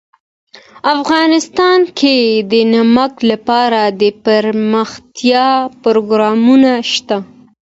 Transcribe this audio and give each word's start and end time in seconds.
افغانستان 0.95 1.79
کې 1.99 2.17
د 2.51 2.53
نمک 2.73 3.13
لپاره 3.31 3.81
دپرمختیا 4.01 5.49
پروګرامونه 5.83 6.71
شته. 6.91 7.17